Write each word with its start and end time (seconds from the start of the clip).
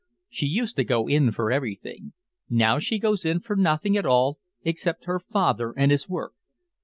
She 0.31 0.47
used 0.47 0.77
to 0.77 0.83
go 0.83 1.07
in 1.07 1.31
for 1.31 1.51
everything. 1.51 2.13
Now 2.49 2.79
she 2.79 2.97
goes 2.97 3.23
in 3.23 3.39
for 3.39 3.55
nothing 3.55 3.95
at 3.95 4.03
all 4.07 4.39
except 4.63 5.05
her 5.05 5.19
father 5.19 5.75
and 5.77 5.91
his 5.91 6.09
work. 6.09 6.33